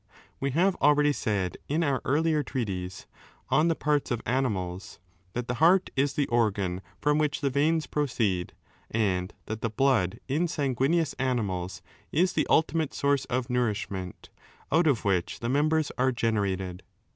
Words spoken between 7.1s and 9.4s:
which the veins proceed, and